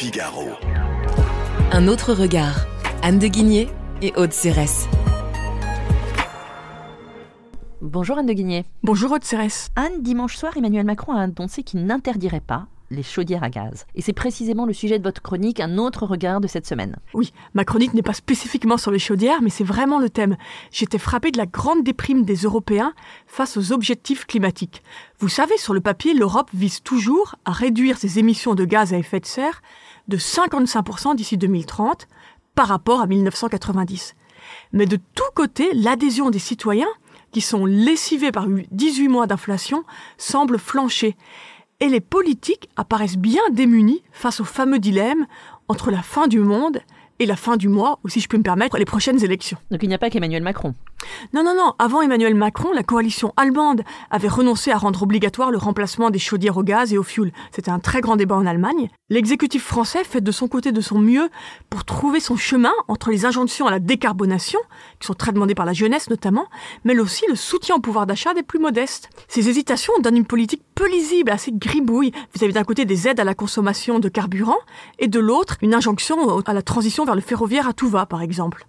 [0.00, 0.48] Figaro.
[1.72, 2.64] Un autre regard.
[3.02, 3.68] Anne de Guigné
[4.00, 4.88] et Aude Cérès.
[7.82, 8.64] Bonjour Anne de Guigné.
[8.82, 9.68] Bonjour Aude Cérès.
[9.76, 13.86] Anne, dimanche soir, Emmanuel Macron a annoncé qu'il n'interdirait pas les chaudières à gaz.
[13.94, 16.96] Et c'est précisément le sujet de votre chronique, un autre regard de cette semaine.
[17.14, 20.36] Oui, ma chronique n'est pas spécifiquement sur les chaudières, mais c'est vraiment le thème.
[20.72, 22.92] J'étais frappée de la grande déprime des Européens
[23.26, 24.82] face aux objectifs climatiques.
[25.18, 28.98] Vous savez, sur le papier, l'Europe vise toujours à réduire ses émissions de gaz à
[28.98, 29.62] effet de serre
[30.08, 32.08] de 55% d'ici 2030
[32.54, 34.16] par rapport à 1990.
[34.72, 36.88] Mais de tous côtés, l'adhésion des citoyens,
[37.32, 39.84] qui sont lessivés par 18 mois d'inflation,
[40.18, 41.16] semble flancher
[41.80, 45.26] et les politiques apparaissent bien démunis face au fameux dilemme
[45.68, 46.80] entre la fin du monde
[47.20, 49.58] et la fin du mois, ou si je peux me permettre, les prochaines élections.
[49.70, 50.74] Donc il n'y a pas qu'Emmanuel Macron.
[51.34, 51.74] Non, non, non.
[51.78, 56.56] Avant Emmanuel Macron, la coalition allemande avait renoncé à rendre obligatoire le remplacement des chaudières
[56.56, 57.30] au gaz et au fioul.
[57.52, 58.88] C'était un très grand débat en Allemagne.
[59.10, 61.28] L'exécutif français fait de son côté de son mieux
[61.68, 64.60] pour trouver son chemin entre les injonctions à la décarbonation,
[64.98, 66.46] qui sont très demandées par la jeunesse notamment,
[66.84, 69.10] mais aussi le soutien au pouvoir d'achat des plus modestes.
[69.28, 72.10] Ces hésitations donnent une politique peu lisible, assez gribouille.
[72.32, 74.56] Vous avez d'un côté des aides à la consommation de carburant
[74.98, 78.22] et de l'autre une injonction à la transition vers le ferroviaire à tout va, par
[78.22, 78.64] exemple.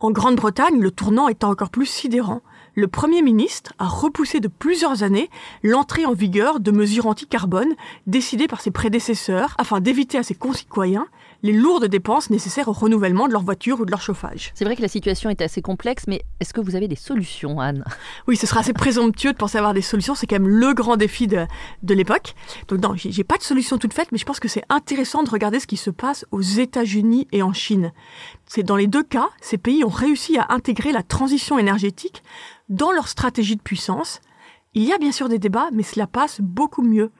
[0.00, 2.40] En Grande-Bretagne, le tournant est encore plus sidérant.
[2.74, 5.30] Le Premier ministre a repoussé de plusieurs années
[5.62, 7.76] l'entrée en vigueur de mesures anti-carbone
[8.08, 11.06] décidées par ses prédécesseurs afin d'éviter à ses concitoyens
[11.44, 14.50] les lourdes dépenses nécessaires au renouvellement de leur voiture ou de leur chauffage.
[14.54, 17.60] C'est vrai que la situation est assez complexe, mais est-ce que vous avez des solutions,
[17.60, 17.84] Anne?
[18.26, 20.14] Oui, ce sera assez présomptueux de penser avoir des solutions.
[20.14, 21.44] C'est quand même le grand défi de,
[21.82, 22.34] de l'époque.
[22.68, 25.28] Donc non, j'ai pas de solution toute faite, mais je pense que c'est intéressant de
[25.28, 27.92] regarder ce qui se passe aux États-Unis et en Chine.
[28.46, 32.22] C'est dans les deux cas, ces pays ont réussi à intégrer la transition énergétique
[32.70, 34.22] dans leur stratégie de puissance
[34.74, 37.10] il y a bien sûr des débats, mais cela passe beaucoup mieux.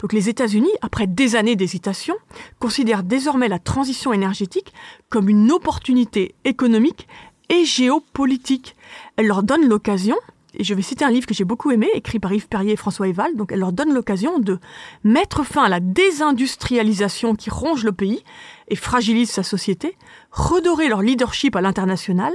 [0.00, 2.14] Donc les États-Unis, après des années d'hésitation,
[2.58, 4.72] considèrent désormais la transition énergétique
[5.08, 7.06] comme une opportunité économique
[7.48, 8.74] et géopolitique.
[9.16, 10.16] Elle leur donne l'occasion,
[10.56, 12.76] et je vais citer un livre que j'ai beaucoup aimé, écrit par Yves Perrier et
[12.76, 14.58] François Eval, donc elle leur donne l'occasion de
[15.02, 18.22] mettre fin à la désindustrialisation qui ronge le pays
[18.68, 19.96] et fragilise sa société,
[20.30, 22.32] redorer leur leadership à l'international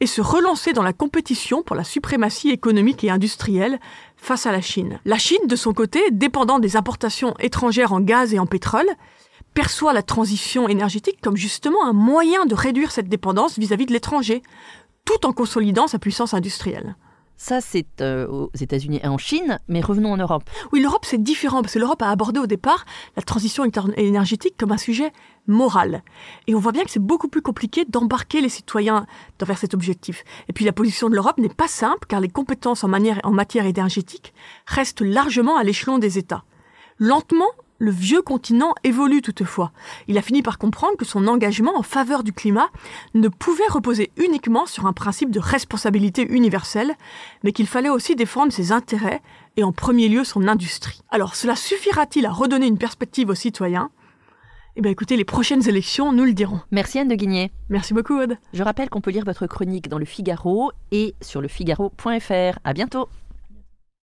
[0.00, 3.78] et se relancer dans la compétition pour la suprématie économique et industrielle
[4.16, 4.98] face à la Chine.
[5.04, 8.88] La Chine, de son côté, dépendant des importations étrangères en gaz et en pétrole,
[9.54, 14.42] perçoit la transition énergétique comme justement un moyen de réduire cette dépendance vis-à-vis de l'étranger,
[15.04, 16.96] tout en consolidant sa puissance industrielle.
[17.36, 20.44] Ça, c'est euh, aux États-Unis et en Chine, mais revenons en Europe.
[20.72, 22.84] Oui, l'Europe, c'est différent, parce que l'Europe a abordé au départ
[23.16, 23.64] la transition
[23.96, 25.12] énergétique comme un sujet
[25.48, 26.02] moral.
[26.46, 29.06] Et on voit bien que c'est beaucoup plus compliqué d'embarquer les citoyens
[29.40, 30.22] vers cet objectif.
[30.48, 33.66] Et puis la position de l'Europe n'est pas simple, car les compétences en, en matière
[33.66, 34.32] énergétique
[34.66, 36.44] restent largement à l'échelon des États.
[36.98, 37.50] Lentement,
[37.82, 39.72] le vieux continent évolue toutefois.
[40.06, 42.70] Il a fini par comprendre que son engagement en faveur du climat
[43.14, 46.94] ne pouvait reposer uniquement sur un principe de responsabilité universelle,
[47.42, 49.20] mais qu'il fallait aussi défendre ses intérêts
[49.56, 51.00] et en premier lieu son industrie.
[51.10, 53.90] Alors cela suffira-t-il à redonner une perspective aux citoyens?
[54.76, 56.60] Eh bien écoutez, les prochaines élections nous le diront.
[56.70, 57.50] Merci Anne de Guigné.
[57.68, 58.38] Merci beaucoup Aude.
[58.54, 62.58] Je rappelle qu'on peut lire votre chronique dans le Figaro et sur lefigaro.fr.
[62.62, 63.08] À bientôt.